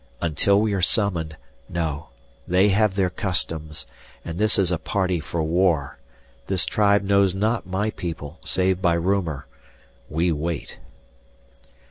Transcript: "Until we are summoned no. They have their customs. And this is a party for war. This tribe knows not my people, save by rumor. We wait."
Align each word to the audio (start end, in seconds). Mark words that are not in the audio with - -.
"Until 0.19 0.59
we 0.59 0.73
are 0.73 0.81
summoned 0.81 1.37
no. 1.69 2.07
They 2.47 2.69
have 2.69 2.95
their 2.95 3.11
customs. 3.11 3.85
And 4.25 4.39
this 4.39 4.57
is 4.57 4.71
a 4.71 4.79
party 4.79 5.19
for 5.19 5.43
war. 5.43 5.99
This 6.47 6.65
tribe 6.65 7.03
knows 7.03 7.35
not 7.35 7.67
my 7.67 7.91
people, 7.91 8.39
save 8.43 8.81
by 8.81 8.93
rumor. 8.95 9.45
We 10.09 10.31
wait." 10.31 10.79